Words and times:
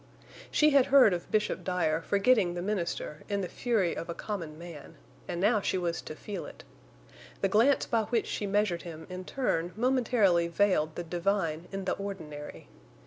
She 0.49 0.71
had 0.71 0.87
heard 0.87 1.13
of 1.13 1.29
Bishop 1.29 1.63
Dyer 1.63 2.01
forgetting 2.01 2.55
the 2.55 2.63
minister 2.63 3.21
in 3.29 3.41
the 3.41 3.47
fury 3.47 3.95
of 3.95 4.09
a 4.09 4.15
common 4.15 4.57
man, 4.57 4.95
and 5.27 5.39
now 5.39 5.61
she 5.61 5.77
was 5.77 6.01
to 6.01 6.15
feel 6.15 6.47
it. 6.47 6.63
The 7.41 7.49
glance 7.49 7.85
by 7.85 8.05
which 8.05 8.25
she 8.25 8.47
measured 8.47 8.81
him 8.81 9.05
in 9.11 9.25
turn 9.25 9.73
momentarily 9.75 10.47
veiled 10.47 10.95
the 10.95 11.03
divine 11.03 11.67
in 11.71 11.85
the 11.85 11.91
ordinary. 11.93 12.67